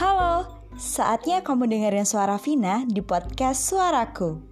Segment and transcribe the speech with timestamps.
[0.00, 0.48] Halo,
[0.80, 4.49] saatnya kamu dengerin suara Vina di podcast Suaraku.